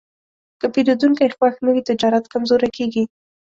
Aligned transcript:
که 0.59 0.67
پیرودونکی 0.73 1.33
خوښ 1.37 1.55
نه 1.65 1.71
وي، 1.73 1.81
تجارت 1.89 2.25
کمزوری 2.33 2.69
کېږي. 2.77 3.03